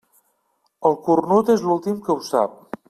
El 0.91 0.97
cornut 1.09 1.53
és 1.57 1.67
l'últim 1.69 2.05
que 2.09 2.17
ho 2.19 2.29
sap. 2.35 2.61